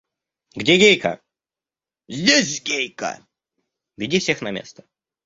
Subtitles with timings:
[0.55, 1.21] Где Гейка?–
[2.07, 3.23] Здесь Гейка!–
[3.97, 4.83] Веди всех на место.